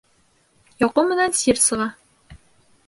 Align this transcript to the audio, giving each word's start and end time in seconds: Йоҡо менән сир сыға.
Йоҡо 0.83 1.03
менән 1.11 1.37
сир 1.43 1.63
сыға. 1.67 1.91